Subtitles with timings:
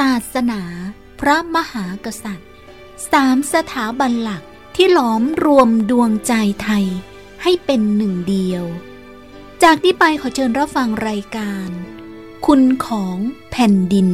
[0.00, 0.62] ศาสนา
[1.20, 2.50] พระมหากษัตริย์
[3.12, 4.42] สามสถาบันหลัก
[4.76, 6.86] ที่หลอมรวมดวงใจไทย
[7.42, 8.64] ให้เป็นหนึ่งเดียว
[9.62, 11.68] จากนี้ไปขอเชิญรับฟังรายการ
[12.46, 13.18] คุณของ
[13.50, 14.08] แผ่นดิน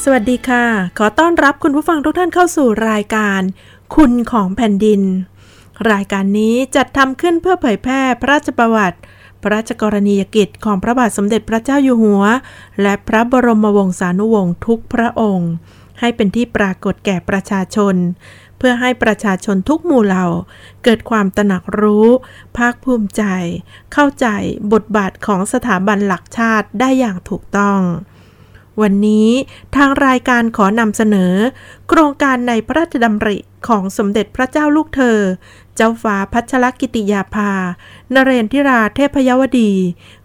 [0.00, 0.64] สวัสดีค่ะ
[0.98, 3.40] ขอต้อนรับคุณผู้ฟังทุกท่านเข้าสู่รายการ
[3.96, 5.02] คุณของแผ่นดิน
[5.92, 8.98] รายการนี้จัดทำขึ้นเพื่อเผยแพร่พระราชประวัติ
[9.42, 12.22] พระราชกรณียกิจของพระบาทสมเด็จพระเจ้าอยู่หัว
[12.82, 15.52] และพระบรมวงศานุวงศ์ทุกพระองค์
[16.00, 17.94] ให้เป็นที่ปรากฏแก่ประชาชน
[18.58, 20.26] เพื่อให้ประชาชนทุกหมู่เหล่า
[20.84, 22.06] เกิดความตระหนักรู้
[22.56, 23.22] ภาคภูมิใจ
[23.92, 24.26] เข้าใจ
[24.72, 27.80] บทบาทของสถาบันหลักชาติได้อย่างถูกต้อง
[28.80, 29.28] วันนี้
[29.76, 31.34] ทางรายการขอนำเสนอ
[31.88, 35.18] โครงการในพระราชดำริของสมเด็จพระเจ้าลูกเธอ
[35.76, 37.52] เจ้าฟ้าพัชรกิติยาภา
[38.14, 39.72] นเรนทิราเทพยวดี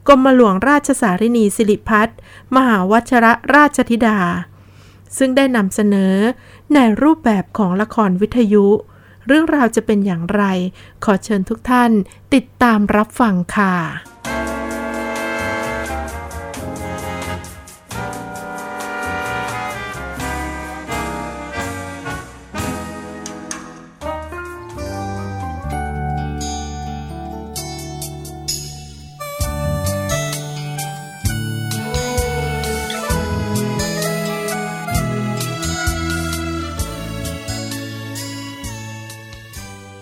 [0.08, 2.10] กรมหลวงราชสารินีสิริพัฒ
[2.56, 4.20] มหาวัชระราชธิดา
[5.18, 6.16] ซึ่งได้นำเสนอ
[6.74, 8.68] ในรูปแบบของละครวิทยุ
[9.28, 10.44] เรื่องราวจะเป็นอย่างไร
[11.04, 11.92] ขอเชิญทุกท่าน
[12.34, 13.76] ติดตามรับฟังค่ะ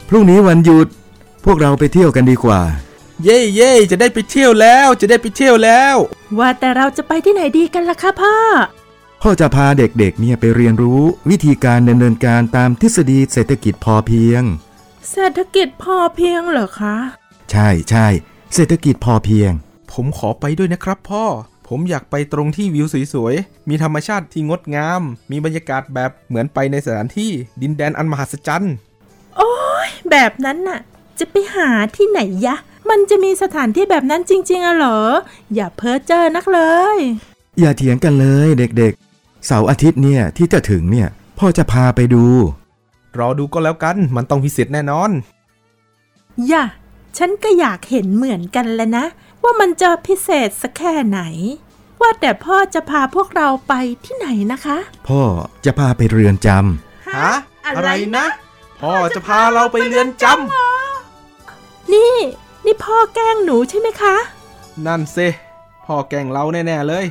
[0.09, 0.87] พรุ่งนี้วันหยุด
[1.45, 2.61] พวกเราไปเที่ยวกันดีกว่า
[3.23, 5.95] เย่เย่จะได้ไปเที่ยวแล้ว จะได้ไปเที่ยวแล้ว
[6.39, 8.35] ว่าแต่เราจะไปที่ไหนดีกันล่ะคะพ่อ
[9.21, 14.43] พ่อจะพาเด็กๆเนี่ยไปเรียนรู้วิธีการดำเนินการตามทฤษฎีเศรษฐกิจพอเพียง
[15.11, 16.97] เศรษฐกิจพอเพียงเหรอคะ
[17.51, 18.07] ใช่ใช่
[18.53, 19.51] เศรษฐกิจพอเพียง
[19.91, 21.25] ผมขอไปด้วยนะครับพ่อ
[21.67, 27.31] ผมอยากไปตรงที่วิวสวยๆ มีธรรมชาติที่งดงาม มีบรรยากาศแบบเหมือนไปในสถานที่
[27.61, 28.73] ดินแดนอันมหัศจรรย์
[29.37, 29.53] โอ้
[29.85, 30.79] ยแบบนั้นน่ะ
[31.19, 32.55] จะไปหาที่ไหนยะ
[32.89, 34.99] มันจะมีสถานที่แบบนั้นจริง ๆอะเหรอ
[35.55, 36.61] อย่าเพ้อเจ้อนักเล
[36.95, 36.97] ย
[37.59, 41.07] อย่าเถียงกันเลยเด็กๆ เสาร์อาทิตย์เนี่ยที่จะถึงเนี่ย
[41.37, 42.25] พ่อจะพาไปดู
[43.17, 45.11] รอดูก็แล้วกัน มันต้องพิเศษแน่นอน
[46.47, 46.63] อย่า
[47.17, 49.05] ฉันก็อยากเห็นเหมือนกันแล้วนะ
[49.43, 51.21] ว่ามันจะพิเศษสักแค่ไหน
[52.01, 53.73] ว่าแต่พ่อจะพาพวกเราไป
[54.05, 55.21] ที่ไหนนะคะ พ่อ
[55.65, 57.31] จะพาไปเรือนจำ ฮะ
[57.65, 58.25] อะไรนะ
[58.87, 62.15] พ่อจะพาเราไปเรือนจำนี่
[62.65, 64.15] นี่พ่อแกล้งหนูใช่ไหมคะ
[64.85, 65.17] นั่นเซ
[65.85, 67.05] พ่อแกล้งเราแน่ๆเลย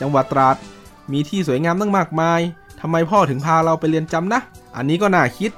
[0.00, 0.56] จังหวัดตราด
[1.12, 2.40] มีที่สวยงามตั้งมากมาย
[2.80, 4.40] ทำไมพ่อถึงพาเราไปเรียนจำนะ
[4.76, 5.50] อันนี้ก็น่าคิด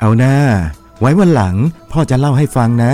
[0.00, 0.34] เอาหน้า
[1.00, 1.54] ไว้วันหลัง
[1.92, 2.92] พ่อจะเล่าให้ฟังนะ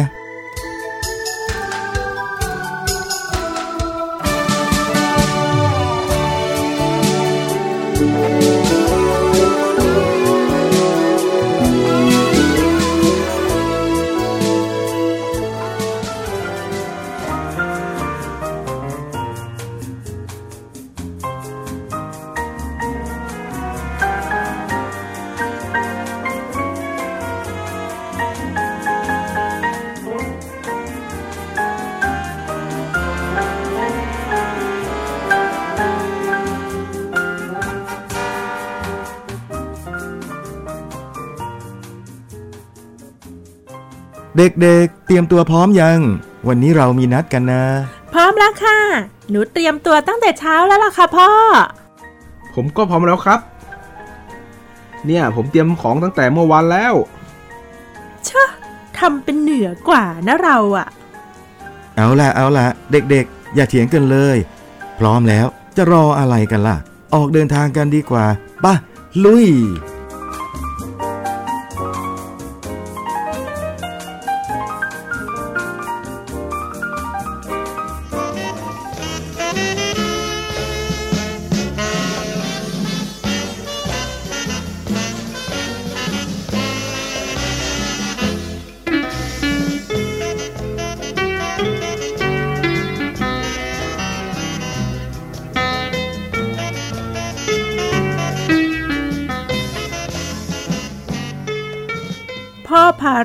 [44.37, 45.99] เด็กๆ เตรียมตัวพร้อมยัง
[46.49, 47.63] วันนี้เรามีนัดกันนะ
[48.13, 48.79] พร้อมแล้วค่ะ
[49.31, 51.29] หนูเตรียมตัวตั้งแต่เช้าแล้วล่ะค่ะพ่อ
[52.55, 53.41] ผมก็พร้อมแล้วครับ
[55.07, 56.95] เนี่ยผมเตรียมของตั้งแต่เมื่อวานแล้ว
[58.29, 58.45] ชะ
[58.99, 60.87] ทำเป็นเหนือกว่านะเราอะ
[61.97, 64.37] เอาละเอาละเด็กๆ อย่าเถียงกันเลย
[64.99, 65.47] พร้อมแล้ว
[65.77, 66.77] จะรออะไรกันล่ะ
[67.15, 68.25] ออกเดินทางกันดีกว่า
[68.65, 68.75] ป่ะ
[69.25, 69.47] ลุย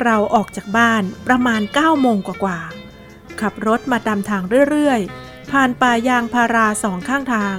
[0.03, 7.57] เราออกจากบ้านประมาณ9โมงกว่าๆ ขับรถมาตามทางเรื่อยๆ ผ่านป่ายางพาราสองข้างทาง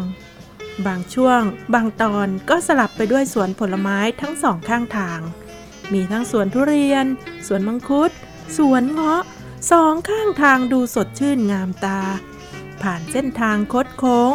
[0.86, 1.40] บางช่วง
[1.74, 5.20] บางตอนก็สลับไปด้วยสวนผลไม้ทั้งสองข้างทาง
[5.92, 7.06] มีทั้งสวนทุเรียน
[7.46, 8.10] สวนมังคุด
[8.56, 9.22] สวนเงาะ
[9.72, 12.00] สองข้างทางดูสดชื่นงามตา
[12.82, 14.32] ผ่านเส้นทางคดโค้ง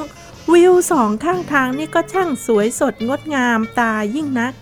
[0.54, 4.54] วิวสองข้างทางนี่ก็ช่างสวยสดงดงามตายิ่งนัก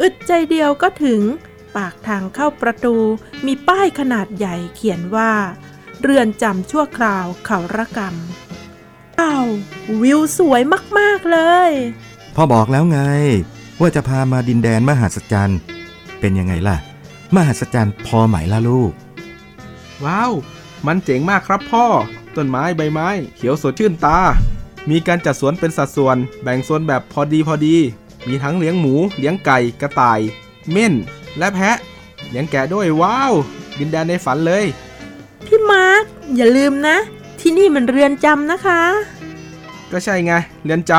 [0.00, 1.22] อึดใจเดียวก็ถึง
[1.76, 2.96] ปากทางเข้าประตู
[3.46, 5.32] มีป้ายขนาดใหญ่เขียนว่า
[6.00, 9.46] เรือนจำชั่วคราวเขาระกำอ้าว
[10.02, 10.62] วิวสวย
[10.98, 11.38] มากๆเล
[11.68, 11.70] ย
[12.34, 13.00] พ่อบอกแล้วไง
[13.80, 15.58] ว่าจะพามาดินแดนมหัศจรรย์
[16.20, 16.76] เป็นยังไงล่ะ
[17.34, 18.92] มหัศจรรย์พอไหมล่ะลูก
[20.04, 20.32] ว้าว
[20.86, 21.86] มันเจ๋งมากครับพ่อ
[22.36, 24.18] ต้นไม้ใบไม้ เขียวสดชื่นตา
[24.90, 27.76] มีการจัดสวนเป็นสัดส่วน แบ่งโซนแบบพอดีพอดี
[28.26, 30.20] มีทั้งเลี้ยงหมู เลี้ยงไก่ กระต่าย
[30.70, 30.94] เม่น
[31.38, 31.76] และแพะ
[32.28, 33.32] เลี้ยงแกะด้วยว้าว
[33.78, 34.64] ดินแดนในฝันเลย
[35.46, 36.02] พี่มาร์ค
[36.36, 36.96] อย่าลืมนะ
[37.40, 38.82] ที่นี่มันเรือนจำนะคะ
[39.92, 40.32] ก็ใช่ไง
[40.64, 40.92] เรือนจ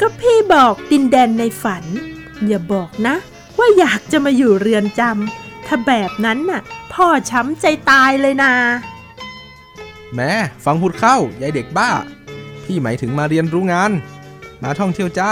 [0.00, 1.84] ก็พี่บอกดินแดนในฝัน
[2.46, 3.14] อย่าบอกนะ
[3.58, 6.62] ว่าอยากจะมาอยู่เรือนจำถ้าแบบนั้นน่ะ
[6.92, 10.30] พ่อช้ำใจตายเลยนะำแหม้
[10.64, 11.90] ฟังพูดเข้ายายเด็กบ้า
[12.64, 13.90] พี่หมายถึงมาเรียนรู้งาน
[14.62, 15.30] มาท่องเที่ยวจ้า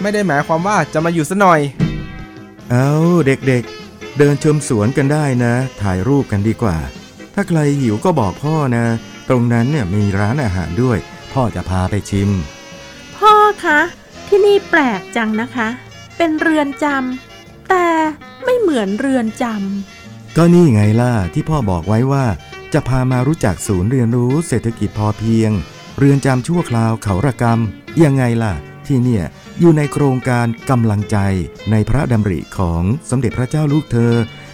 [0.00, 1.60] ไม่ได้หมายความว่าจะมาอยู่ซะหน่อย
[2.70, 2.90] เอา
[3.26, 6.78] เด็กๆเดินชมสวนกันได้นะ ถ่ายรูปกันดีกว่า
[7.34, 8.84] ถ้าใครหิวก็บอกพ่อนะ
[9.28, 10.98] ตรงนั้นเนี่ยมีร้านอาหารด้วย
[11.32, 12.30] พ่อจะพาไปชิม
[13.16, 13.80] พ่อคะ
[14.28, 15.68] ที่นี่แปลกจังนะคะ
[16.16, 17.86] เป็นเรือนจำแต่
[18.44, 19.44] ไม่เหมือนเรือนจ
[20.36, 22.24] ก็นี่ไงล่ะที่พ่อบอกไว้ว่า
[22.72, 25.50] จะพามารู้จักศูนย์เรียนรู้เศรษฐกิจพอเพียง
[25.98, 28.54] เรือนจำชั่วคราวเขาระกำยังไงล่ะ
[28.88, 29.24] ที่เนี่ย
[29.60, 31.16] อยู่ในโครงการกำลังใจ
[31.70, 34.12] ในพระดำริของสมเด็จพระเจ้าลูกเธอ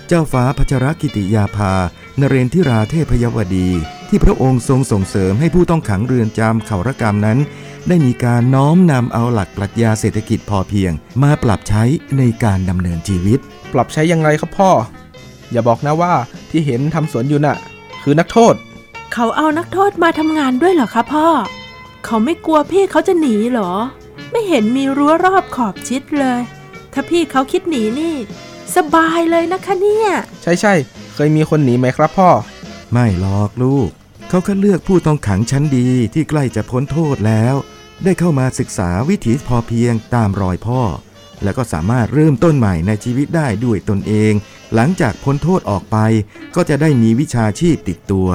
[0.09, 1.75] เจ้าฟ้าพัชรกิติยาภา
[2.21, 3.69] นเรนทิราเทพยวดี
[4.09, 7.39] ที่พระองค์ทรงส่งเสริมให้ผู้ต้องขังเรือนจำเขาระกำนั้น
[7.89, 10.93] ได้มีการน้อมนำเอาหลักปรัชญาเศรษฐกิจพอเพียง
[11.23, 11.83] มาปรับใช้
[12.19, 13.39] ในการดำเนินชีวิต
[13.73, 14.71] ปรับใช้ยังไงครับพ่อ
[15.53, 16.15] อย่าบอกนะว่า
[16.51, 17.57] ที่เห็นทำสวนอยู่น่ะ
[18.03, 21.27] คือนักโทษำเขาเอานักโทษมาทำงานด้วยเหรอคะพ่อ
[22.05, 23.73] เขาไม่กลัวพี่เขาจะหนีเหรอ
[24.31, 26.41] ไม่เห็นมีรั้วรอบขอบชิดเลย
[26.93, 28.17] ถ้าพี่เขาคิดหนีนี่
[28.77, 30.09] สบายเลยนะคะเนี่ย
[30.43, 32.31] ใช่ใช่ๆเคยมีคนหนีไหมครับพ่อ
[32.93, 33.89] ไม่หรอกลูก
[34.29, 37.55] เขาคัดเลือกผู้ต้องขังชั้นดีที่ใกล้จะพ้นโทษแล้ว
[38.05, 40.81] ได้เข้ามาศึกษาวิถีพอเพียงตามรอยพ่อ
[41.43, 44.33] แล้วก็สามารถเริ่มต้นใหม่ในชีวิตได้ด้วยตนเอง
[44.75, 45.97] หลังจากพ้นโทษออกไป
[46.55, 48.29] ก็จะได้มีวิชาชีพติดตัว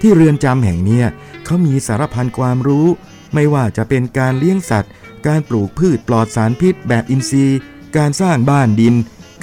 [0.00, 1.06] ที่เรือนจำแห่งเนี้ย
[1.44, 2.86] เขามีสารพันความรู้
[3.34, 4.92] ไม่ว่าจะเป็นการเลี้ยงสัตว์
[5.26, 7.58] การปลูกพืชปลอดสารพิษแบบอินทรีย์
[7.96, 8.94] การสร้างบ้านดิน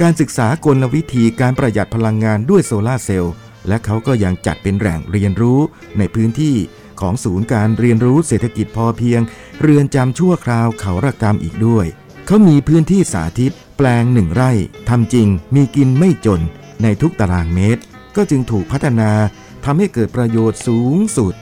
[0.02, 3.34] การศึกษากลวิธีการประหยัดพลังงานด้วยโซลาร์เซลล์
[3.68, 5.60] และเขาก็ยังจัดเป็นแหล่งเรียนรู้
[5.98, 6.56] ในพื้นที่
[7.02, 9.22] ของศูนย์การเรียนรู้เศรษฐกิจพอเพียง
[9.62, 11.86] เรือนจำชั่วคราวเขาระกรรมอีกด้วย
[12.26, 14.52] เขามีพื้นที่สาธิต แปลงหนึ่งไร่
[14.90, 16.42] ทำจริง มีกินไม่จน
[16.84, 17.82] ในทุกตารางเมตร
[18.16, 19.12] ก็จึงถูกพัฒนา
[19.66, 21.34] ทำให้เกิดประโยชน์สูงสุด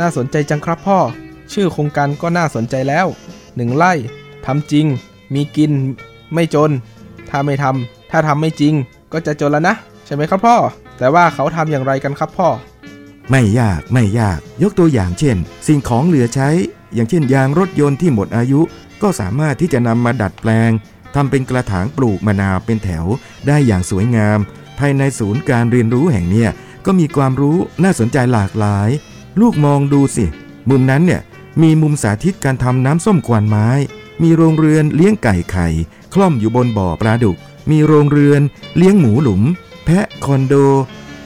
[0.00, 0.98] น่าสนใจจังครับพ่อ
[1.52, 3.06] ชื่อโครงการก็น่าสนใจแล้ว
[3.56, 3.92] หนึ่งไร่
[4.46, 4.86] ทำจริง
[5.34, 5.72] มีกิน
[6.34, 6.70] ไม่จน
[7.30, 8.74] ถ้าไม่ทำถ้าทำไม่จริง
[9.12, 9.74] ก็จะจนแล้วนะ
[10.06, 10.56] ใช่ไหมครับพ่อ
[10.98, 12.48] แต่ว่าเขาทำอย่างไรกันครับพ่อ
[13.30, 16.48] ไม่ยากไม่ยาก ยกตัวอย่างเช่น สิ่งของเหลือใช้
[16.94, 18.60] อย่างเช่นยางรถยนต์ที่หมดอายุ
[19.02, 20.70] ก็สามารถที่จะนำมาดัดแปลง
[21.14, 23.04] ทำเป็นกระถางปลูกมะนาวเป็นแถว
[23.46, 24.38] ได้อย่างสวยงาม
[24.78, 26.50] ภายในศูนย์การเรียนรู้แห่งเนี้ย
[26.86, 28.88] ก็มีความรู้น่าสนใจหลากหลาย
[29.40, 30.24] ลูกมองดูสิ
[30.70, 31.22] มุมนั้นเนี่ย
[31.62, 33.68] มีมุมสาธิตการทำน้ำส้มควันไม้
[34.22, 35.68] มีโรงเรือนเลี้ยงไก่ไข่
[36.14, 37.36] คล่อมอยู่บนบ่อปลาดุก
[37.70, 38.42] มีโรงเรือน
[38.76, 39.42] เลี้ยงหมูหลุม
[39.84, 40.54] แพะคอนโด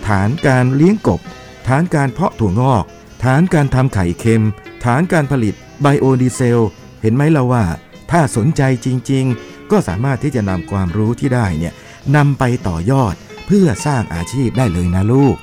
[0.07, 1.21] ฐานการเลี้ยงกบ
[1.67, 2.85] ฐานการเพาะถั่วงอก
[3.25, 4.45] ฐานการทำไข่เค็ม
[4.85, 6.65] ฐานการผลิตไบโอดีเซล
[7.03, 7.65] เห็นไหมล่ะว่า
[8.11, 11.75] ถ้าสนใจจริง ๆ ก็สามารถที่จะนำความรู้ที่ได้เนี่ย
[12.17, 13.15] นำไปต่อยอด
[13.47, 15.37] เพื่อสร้างอาชีพได้เลยนะลูก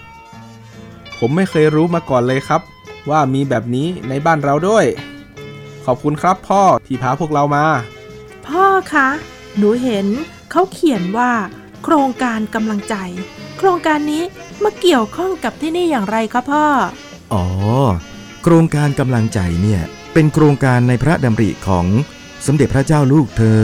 [1.19, 2.61] ผมไม่เคยรู้มาก่อนเลยครับ
[3.09, 4.85] ว่ามีแบบนี้ในบ้านเราด้วย
[5.85, 7.65] ขอบคุณครับพ่อที่พาพวกเรามา
[8.47, 9.09] พ่อคะ
[9.57, 10.07] หนูเห็น
[10.51, 11.31] เขาเขียนว่า
[11.83, 12.95] โครงการกำลังใจ
[13.57, 14.23] โครงการนี้
[14.63, 16.65] มาเกี่ยวข้องกับที่นี่อย่างไรคะพ่อ
[17.33, 17.45] อ๋อ
[18.43, 19.81] โครงการกำลังใจเนี่ย
[20.13, 21.85] เป็นโครงการในพระดำริของ
[22.45, 23.63] สมเด็จพระเจ้าลูกเธอ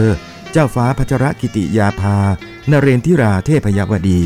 [0.51, 2.17] เจ้าฟ้าพัชรกิติยาภา
[2.71, 4.21] นเรนทิราเทพยวดี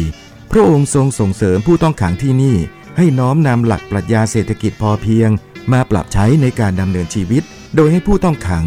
[0.52, 2.58] พระองค์ทรงส่งเสริมผู้ต้องขังที่นี่
[2.98, 5.30] ให้น้อมนำหลักปรัชญาเศรษฐกิจพอเพียง
[5.72, 7.44] มาปรับใช้ในการดำเนินชีวิต
[7.76, 8.66] โดยให้ผู้ต้องขัง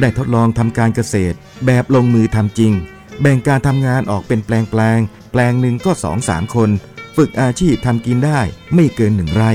[0.00, 1.36] ได้ทดลองทำการเกษตร
[1.66, 2.72] แบบลงมือทำจริง
[3.20, 6.70] แบ่งการทำงานออกเป็นแปลงแปลงๆแปลงหนึ่งก็สองสามคน
[7.16, 8.40] ฝึกอาชีพทำกินได้
[8.74, 9.52] ไม่เกินหนึ่งไร่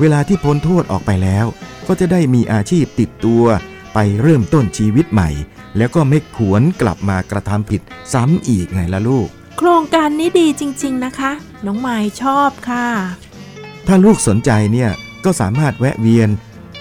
[0.00, 1.46] เวลาที่พ้นโทษออกไปแล้ว
[1.86, 3.44] ก็จะได้มีอาชีพติดตัว
[3.94, 5.30] ไปเริ่มต้นชีวิตใหม่
[5.76, 7.80] แล้วก็ไม่ขวนกลับมากระทำผิด
[8.12, 11.32] ซ้ำอีกไงล่ะลูก โครงการนี้ดีจริง ๆนะคะ
[11.66, 12.86] น้องไม้ชอบค่ะ
[13.90, 14.90] ถ้าลูกสนใจเนี่ย
[15.24, 16.28] ก็สามารถแวะเวียน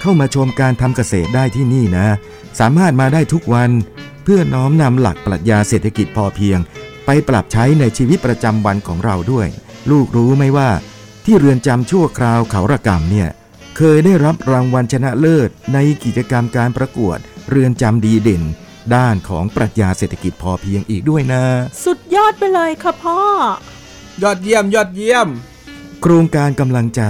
[0.02, 2.08] เข้ามาชมการทำเกษตรได้ที่นี่นะ
[2.60, 3.72] สามารถมาได้ทุกวัน
[4.24, 6.60] เพื่อน้อมนำหลักปรัชญาเศรษฐกิจพอเพียง
[7.06, 9.48] ไปปรับใช้ในชีวิตประจำวันของเราด้วย
[9.92, 10.70] ลูกรู้ไหมว่า
[11.26, 13.30] ที่เรือนจำชั่วคราวเขาระกำเนี่ย
[13.78, 17.18] เคยได้รับรางวัลชนะเลิศในกิจกรรมการประกวด
[17.50, 18.44] เรือนจำดีเด่น
[18.96, 21.44] ด้านของปรัชญาเศรษฐกิจพอเพียงอีกด้วยนะ
[21.84, 23.20] สุดยอดไปเลยค่ะพ่อ
[24.24, 25.28] ยอดเยี่ยมยอดเยี่ยม
[26.02, 27.04] โครงการกำลังใจ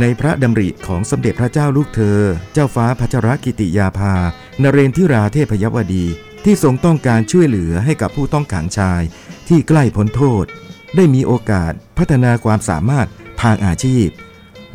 [0.00, 2.20] ในพระดำริของสมเด็จพระเจ้าลูกเธอ
[2.52, 4.14] เจ้าฟ้าพัชรกิติยาภา
[4.62, 6.06] นเรนทิราเทพยวดี
[6.44, 9.02] ที่ทรงต้องการช่วยเหลือให้กับผู้ต้องขังชาย
[9.48, 10.44] ที่ใกล้พ้นโทษ
[10.96, 13.08] ได้มีโอกาสพัฒนาความสามารถ
[13.42, 14.08] ทางอาชีพ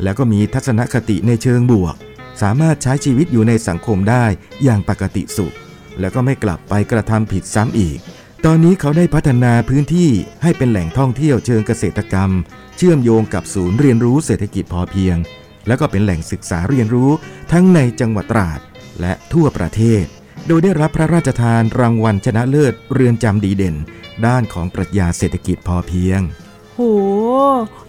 [0.02, 1.94] แล้วก็มีทัศนคติในเชิงบวก
[2.42, 4.24] สามารถใช้ชีวิตอยู่ในสังคมได้
[4.64, 5.54] อย่างปกติสุข
[6.00, 7.98] แล้วก็ไม่กลับไปกระทำผิดซ้ำอีก
[8.46, 10.10] ตอนนี้เขาได้พัฒนาพื้นที่
[10.42, 12.30] ให้เป็นแหล่งท่องเที่ยวเชิงเกษตรกรรม
[12.76, 15.16] เชื่อมโยงกับศูนย์เรียนรู้เศรษฐกิจพอเพียง
[15.66, 17.10] แล้วก็เป็นแหล่งศึกษาเรียนรู้
[17.52, 18.60] ทั้งในจังหวัดตราด
[19.00, 20.04] และทั่วประเทศ
[20.46, 23.76] โดยได้รับพระราชทานรางวัลชนะเลิศเรือนจำดีเด่น
[24.26, 26.20] ด้านของปรัชญาเศรษฐกิจพอเพียง
[26.74, 26.80] โห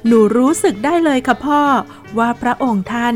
[0.05, 1.61] หนูรู้สึกได้เลยค่ะพ่อ
[2.17, 3.15] ว่าพระองค์ท่าน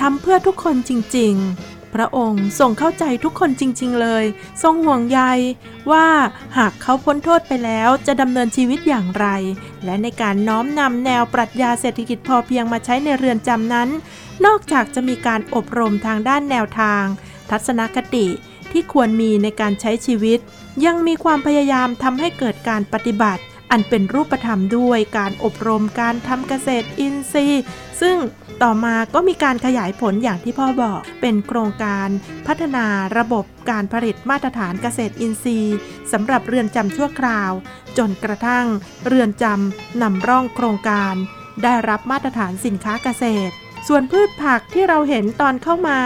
[0.00, 4.24] ทำเพื่อทุกคนจริง ๆ พระองค์ทรงเข้าใจทุกคนจริง ๆ เลย
[4.62, 5.20] ทรงห่วงใย
[5.90, 6.06] ว่า
[6.56, 9.26] หากเขาพ้นโทษไปแล้วจะดำเนินชีวิตอย่างไร
[9.84, 13.88] และในการน้อมนำแนวปรัชญาเศรษฐกิจพอเพียงมาใช้ในเรือนจำนั้น
[14.44, 17.04] นอกจากจะมีการอบรมทางด้านแนวทาง
[17.50, 18.26] ทัศนคติ
[18.72, 20.38] ที่ควรมีในการใช้ชีวิต
[20.84, 27.62] ยังมีความพยายามทำให้เกิดการปฏิบัติ อันเป็นรูปธรรมด้วยการอบรมการทำเกษตรอินทรีย์
[28.00, 28.16] ซึ่ง
[28.62, 32.08] ต่อมาก็มีการขยายผลอย่างที่พ่อบอก เป็นโครงการ
[32.46, 32.86] พัฒนา
[33.18, 35.76] ระบบการผลิตมาตรฐานเกษตรอินทรีย์
[36.12, 37.52] สำหรับเรือนจำชั่วคราว
[37.98, 38.66] จนกระทั่ง
[39.06, 41.14] เรือนจำนำร่องโครงการ
[41.62, 43.54] ได้รับมาตรฐานสินค้าเกษตร
[43.88, 45.98] ส่วนพืชผักที่เราเห็นตอนเข้ามา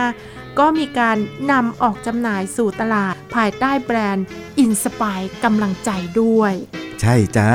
[0.59, 1.17] ก็มีการ
[1.53, 4.27] นำออกจำหน่ายสู่ตลาด ภายใต้แบรนด์
[4.59, 6.53] อินสปายกำลังใจด้วย
[7.01, 7.51] ใช่จ้า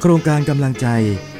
[0.00, 0.86] โครงการกำลังใจ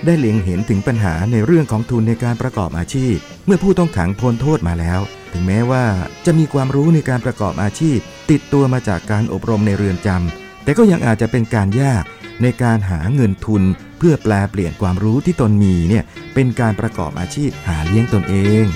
[0.04, 3.14] ได้เล็งเห็นถึงปัญหาในเรื่องของทุนในการประกอบอาชีพ
[3.46, 5.00] เมื่อผู้ต้องขังพ้นโทษมาแล้ว
[5.32, 5.84] ถึงแม้ว่า
[6.26, 7.98] จะมีความรู้ในการประกอบอาชีพ
[8.30, 12.04] ติดตัวมาจากการอบรมในเรือนจำแต่ก็ยังอาจจะเป็นการยาก
[12.42, 13.62] ในการหาเงินทุน
[13.98, 18.66] เพื่อแปลเปลี่ยนความรู้ที่ตนมีเนี่ยเป็นการประกอบอาชีพหาเลี้ยงตนเอง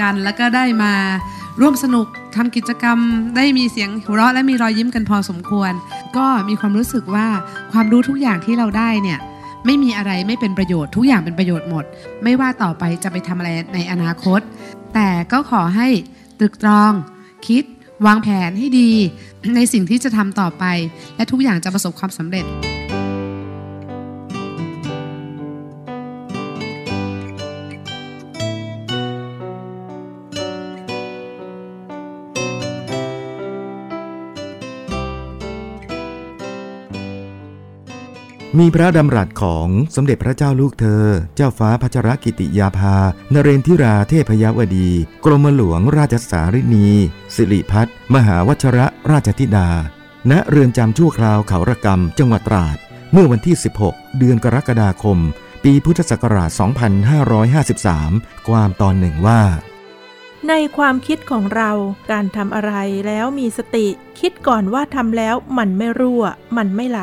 [0.00, 0.92] กัน แล้วก็ได้มา
[1.60, 2.06] ร่วมสนุก
[2.36, 2.98] ทำกิจกรรม
[3.36, 5.72] ได้มีเสียงหัวเราะและมีรอยยิ้มกันพอสมควร
[6.16, 7.26] ก็มีความรู้สึกว่า
[7.72, 9.18] ความรู้ทุกอย่างที่เราได้เนี่ย
[9.66, 11.84] ไม่มีอะไรไม่เป็นประโยชน์ทุกอย่างเป็นประโยชน์หมด
[12.24, 14.40] ไม่ว่าต่อไปจะไปทำอะไรในอนาคต
[14.94, 15.88] แต่ก็ขอให้
[16.38, 16.92] ตรึกตรอง
[17.48, 17.64] คิด
[18.06, 18.90] วางแผนให้ดี
[19.56, 20.64] ในสิ่งที่จะทำต่อไป
[21.16, 22.44] และทุกอย่างจะประสบความสำเร็จ
[38.62, 41.04] มีพระดำรัสของสมเด็จพระเจ้าลูกเธอ
[41.36, 42.96] เจ้าฟ้าพัชรกิติยาภา
[43.32, 44.90] นเรนทิราเทพยวดี
[45.24, 46.88] กรมหลวงราชสารินี
[47.34, 49.68] สิริพัฒน์มหาวัชระราชธิดา
[50.30, 52.76] ณ เรือนจำชั่วคราวเขาระกำจังหวัดตราด
[53.12, 55.18] เมื่อวันที่ 16 เดือนกรกฎาคม
[55.64, 56.50] ปีพุทธศักราช
[57.28, 59.42] 2553 ความตอนหนึ่งว่า
[60.48, 61.70] ในความคิดของเรา
[62.10, 62.72] การทำอะไร
[63.06, 63.86] แล้วมีสติ
[64.20, 66.24] คิดก่อนว่าทำแล้วมันไม่รั่ว
[66.56, 67.02] มันไม่ไหล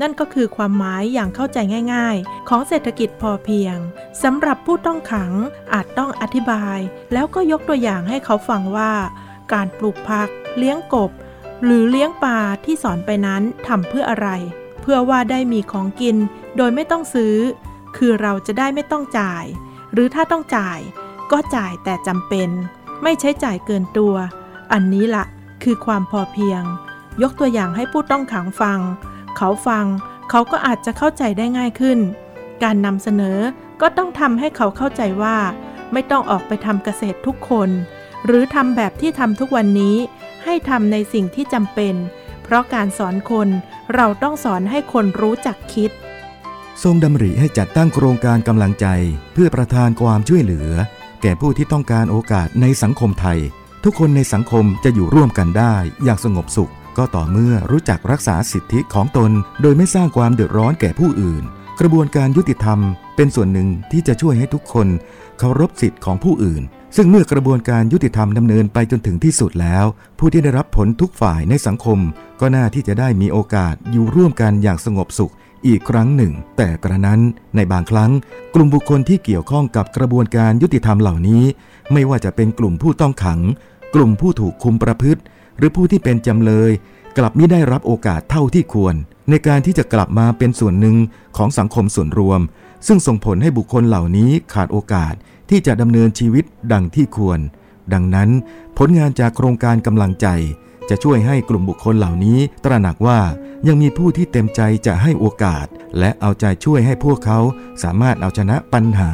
[0.00, 1.58] นั่นก็คือความหมายอย่างเข้าใจ
[1.94, 3.76] ง่าย ๆ ของเศรษฐกิจพอเพียง
[4.22, 5.32] สำหรับผู้ต้องขัง
[5.72, 6.78] อาจต้องอธิบาย
[7.12, 8.92] แล้วก็ยกตัวอย่างให้เขาฟังว่า
[9.52, 11.10] การปลูกผัก เลี้ยงกบ
[11.64, 14.28] หรือเลี้ยงปลาที่สอนไปนั้นทำเพื่ออะไร
[14.80, 16.16] เพื่อว่าได้มีของกิน
[16.56, 17.36] โดยไม่ต้องซื้อ
[17.96, 19.44] คือเราจะได้ไม่ต้องจ่าย
[19.92, 20.78] หรือถ้าต้องจ่าย
[21.32, 22.48] ก็จ่ายแต่จำเป็น
[23.02, 24.14] ไม่ใช้จ่ายเกินตัว
[24.72, 25.24] อันนี้ละ
[25.62, 26.62] คือความพอเพียง
[27.22, 28.80] ยกตัวอย่างให้ผู้ต้องขังฟัง
[29.36, 29.84] เขาฟัง
[30.30, 31.98] เขาก็อาจจะเข้าใจได้ง่ายขึ้น
[32.62, 33.38] การนำเสนอ
[33.80, 35.36] ก็ต้องทำให้เขาเข้าใจว่า
[35.92, 37.70] ไม่ต้องออกไปทำเกษตรทุกคน
[38.24, 39.96] หรือทำแบบที่ทำทุกวันนี้
[40.44, 41.94] ให้ทำในสิ่งที่จำเป็น
[42.42, 43.48] เพราะการสอนคน
[43.94, 45.90] เราต้องสอนให้คนรู้จักคิด
[46.82, 48.86] ทรงดำริให้จัดตั้งโครงการกำลังใจ
[49.32, 50.70] เพื่อประทานความช่วยเหลือ
[51.22, 53.38] แก่ผู้ที่ต้องการโอกาสในสังคมไทย
[53.84, 55.74] ทุกคนในสังคมจะอยู่ร่วมกันได้
[56.04, 59.30] อย่างสงบสุข ก็ต่อเมื่อรู้จักรักษาสิทธิของตน
[59.62, 61.44] โดยไม่สร้างความเดือดร้อนแก่ผู้อื่น
[61.80, 62.78] กระบวนการยุติธรรม
[63.16, 64.88] เป็นส่วนหนึ่งที่จะช่วยให้ทุกคน
[65.38, 66.62] เคารพสิทธิของผู้อื่น
[66.96, 69.84] ซึ่งเมื่อกระบวนการยุติธรรมดำเนินไปจนถึงที่สุดแล้ว
[70.18, 71.98] ผู้ที่ได้รับผลทุกฝ่ายในสังคม
[72.40, 75.32] ก็น่าที่จะได้มีโอกาสอยู่ร่วมกันอย่างสงบสุข
[75.66, 77.20] อีกครั้งหนึ่ง แต่กระนั้น
[77.56, 78.10] ในบางครั้ง
[78.54, 81.44] กลุ่มบุคคลที่เกี่ยวข้องกับกระบวนการยุติธรรมเหล่านี้
[81.92, 83.40] ไม่ว่าจะเป็นกลุ่มผู้ต้องขัง
[83.94, 85.20] กลุ่มผู้ถูกคุมประพฤติ
[85.58, 86.70] หรือผู้ที่เป็นจำเลย
[87.18, 88.94] กลับไม่ได้รับโอกาสเท่าที่ควร
[89.30, 90.96] ในการที่จะกลับมาเป็นส่วนหนึ่ง
[91.36, 92.40] ของสังคมส่วนรวม
[92.86, 95.14] ซึ่งส่งผลให้บุคคลเหล่านี้ขาดโอกาส
[95.50, 97.40] ที่จะดำเนินชีวิตดังที่ควร
[97.92, 98.30] ดังนั้น
[98.78, 100.26] ผลงานจากโครงการกำลังใจ
[100.90, 103.20] จะช่วยให้กลุ่มบุคคลเหล่านี้ตระหนักว่า
[103.66, 105.66] ยังมีผู้ที่เต็มใจจะให้โอกาส
[105.98, 107.38] และเอาใจช่วยให้พวกเขา
[107.82, 109.10] สามารถเอาชนะปัญหา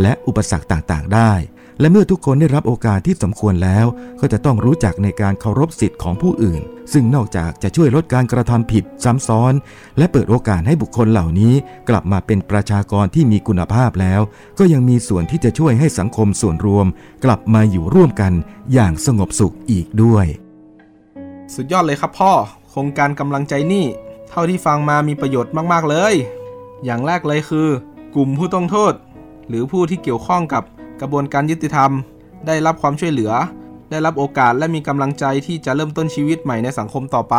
[0.00, 1.32] และอุปสรรคต่างๆ ได้
[1.80, 3.86] และเมื่อทุกคนได้รับโอกาสที่สมควรแล้ว
[4.20, 9.52] ก็จะต้องรู้จักในการเคารพสิทธิ์ของผู้อื่น ซึ่งนอกจากจะช่วยลดการกระทำผิดซ้ำซ้อน
[9.98, 11.54] และเปิดโอกาสให้บุคคลเหล่านี้
[11.88, 14.20] กลับมาเป็นประชากรที่มีคุณภาพแล้ว
[14.58, 16.86] ก็ยังมีส่วนที่จะช่วยให้สังคมส่วนรวม
[17.24, 18.32] กลับมาอยู่ร่วมกัน
[18.72, 20.26] อย่างสงบสุขอีกด้วย
[21.54, 22.32] สุดยอดเลยครับพ่อ
[22.70, 23.86] โครงการกำลังใจนี่
[24.30, 26.14] เท่าที่ฟังมามีประโยชน์มาก ๆ เลย
[26.84, 27.68] อย่างแรกเลยคือ
[28.14, 28.94] กลุ่มผู้ต้องโทษ
[29.48, 30.64] หรือผู้ที่เกี่ยวข้องกับ
[31.00, 31.90] กระบวนการยุติธรรม
[32.46, 33.32] ได้รับความช่วยเหลือ
[33.90, 37.36] ได้รับโอกาสและมีกำลังใจที่จะเริ่มต้นชีวิตใหม่ในสังคมต่อไป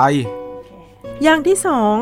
[1.23, 1.95] อย่างที่สอง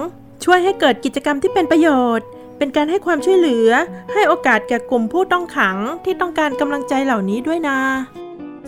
[0.43, 3.70] ช่วยให้เกิดกิจกรรมที่เป็นประโยชน์ เป็นการให้ความช่วยเหลือ
[4.13, 7.78] ให้โอกาสแก่กลุ่มผู้ต้องขังที่ต้องการกำลังใจเหล่านี้ด้วยนะ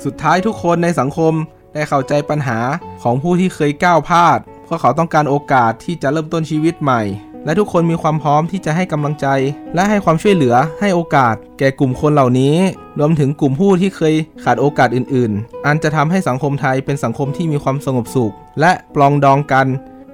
[0.03, 1.33] สุดท้ายทุกคนในสังคม
[1.73, 2.59] ได้เข้าใจปัญหา
[3.03, 7.01] ของผู้ที่เคยก้าวพลาดเพราะเขาต้องการโอกาสที่จะเริ่มต้นชีวิตใหม่
[7.45, 9.27] และทุกคนมีความพร้อมที่จะให้กำลังใจ
[9.75, 12.55] และให้ความช่วยเหลือให้โอกาส แก่กลุ่มคนเหล่านี้
[12.99, 19.67] รวมถึงกลุ่มผู้ที่เคยขาดโอกาสอื่น ๆ อันจะทำให้สังคมไทยเป็นสังคมที่มีความสงบสุข และปลองดองกัน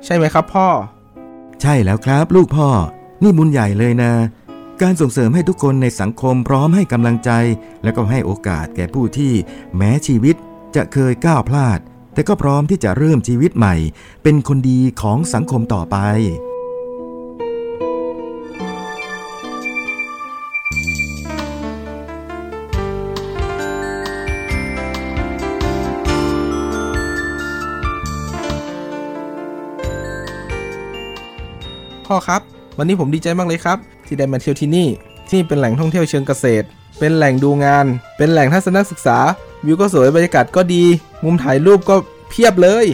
[0.05, 0.67] ใช่ไหมครับพ่อ
[1.61, 2.69] ใช่แล้วครับลูกพ่อ
[3.21, 4.13] นี่บุญใหญ่เลยนะ
[4.81, 7.31] การส่งเสริมให้ทุกคนในสังคมพร้อมให้กำลังใจ
[7.83, 9.33] และก็ให้โอกาสแก่ผู้ที่
[9.77, 10.35] แม้ชีวิต
[10.75, 11.79] จะเคยก้าวพลาด
[12.13, 13.75] แต่ก็พร้อมที่จะเริ่มชีวิตใหม่
[14.23, 15.97] เป็นคนดีของสังคมต่อไป
[32.05, 32.41] พ่อครับ
[32.77, 34.87] วันนี้ผมดีใจมากเลยครับ ที่ได้มาเที่ยวที่นี่
[35.27, 36.65] ที่นี่เป็นแหล่งท่องเที่ยวเชิงเกษตร
[36.99, 37.85] เป็นแหล่งดูงาน
[38.17, 39.17] เป็นแหล่งทัศนศึกษา
[39.65, 40.83] วิวก็สวยบรรยากาศก็ดี
[41.23, 41.95] มุมถ่ายรูปก็
[42.29, 42.85] เพียบเลย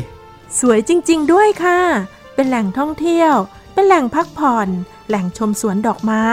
[0.59, 1.79] สวยจริง ๆ ด้วยค่ะ
[2.35, 3.33] เป็นแหล่งท่องเที่ยว
[3.73, 4.67] เป็นแหล่งพักผ่อน
[5.07, 6.25] แหล่งชมสวนดอกไม้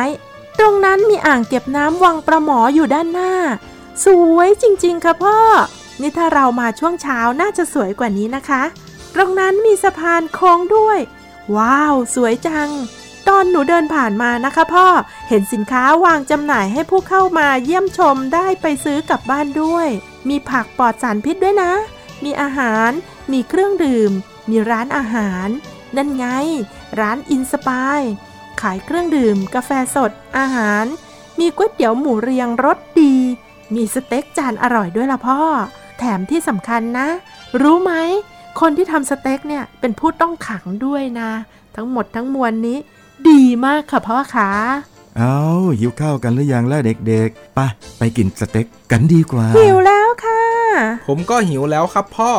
[0.58, 3.32] ตรงนั้นมีอ่างเก็บน้ำวังประหมออยู่ด้านหน้า
[4.04, 5.38] สวยจริง ๆ ค่ะพ่อ
[6.00, 8.62] นี่ถ้าเรามาช่วงเช้าน่าจะสวยกว่านี้นะคะ
[9.14, 10.98] ตรงนั้นมีสะพานโค้งด้วย
[11.56, 12.70] ว้าว สวยจัง
[13.28, 14.86] ตอนหนูเดินผ่านมานะคะพ่อ
[15.28, 19.88] เห็นสินค้าวางจำหน่ายให้ผู้เข้ามาเยี่ยมชมได้ไปซื้อกลับบ้านด้วย
[20.28, 21.72] มีผักปลอดสารพิษด้วยนะ
[22.24, 22.90] มีอาหาร
[23.32, 24.10] มีเครื่องดื่ม
[24.50, 25.48] มีร้านอาหาร
[25.96, 26.26] นั่นไง
[27.00, 28.00] ร้านอินสปาย
[28.60, 30.84] ขายเครื่องดื่ม กาแฟสด อาหาร
[31.38, 33.14] มีก๋วยเตี๋ยวหมูเลียงรสดี
[33.74, 35.40] มีสเต็กจานอร่อยด้วยล่ะพ่อ
[35.98, 37.08] แถมที่สำคัญนะ
[37.62, 37.92] รู้ไหม
[38.60, 41.30] คนที่ทำสเต็กเนี่ยเป็นผู้ต้องขังด้วยนะ
[41.76, 42.78] ทั้งหมดทั้งมวลนี้
[43.28, 44.50] ดีมากค่ะพ่อคะ
[45.18, 45.38] เอา
[45.78, 47.58] หิวข้าวกันหรือยังล่ะเด็กๆไป
[47.98, 50.42] ไปกินสเต็กกันดีกว่า หิวแล้วค่ะ
[51.08, 52.32] ผมก็หิวแล้วครับพ่อ